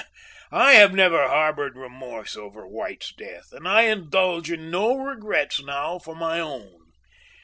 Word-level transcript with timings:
I 0.55 0.73
have 0.73 0.95
never 0.95 1.27
harbored 1.27 1.77
remorse 1.77 2.35
over 2.35 2.67
White's 2.67 3.13
death, 3.13 3.53
and 3.53 3.67
I 3.67 3.83
indulge 3.83 4.49
in 4.49 4.71
no 4.71 4.95
regrets 4.95 5.61
now 5.61 5.99
for 5.99 6.15
my 6.15 6.39
own. 6.39 6.91